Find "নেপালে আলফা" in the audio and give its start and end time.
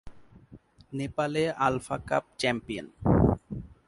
0.97-1.97